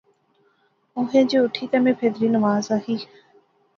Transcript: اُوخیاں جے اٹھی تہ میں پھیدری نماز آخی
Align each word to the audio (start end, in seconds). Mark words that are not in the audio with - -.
اُوخیاں 0.95 1.25
جے 1.29 1.37
اٹھی 1.43 1.65
تہ 1.71 1.77
میں 1.83 1.93
پھیدری 1.99 2.27
نماز 2.35 2.63
آخی 2.75 2.95